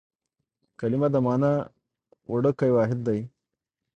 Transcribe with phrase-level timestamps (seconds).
[0.79, 1.53] کلیمه د مانا
[2.31, 3.21] وړوکی واحد دئ.